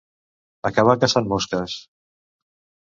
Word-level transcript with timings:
Acabar 0.71 0.97
caçant 1.03 1.31
mosques. 1.35 1.79